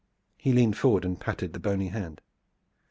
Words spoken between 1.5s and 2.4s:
the bony hand.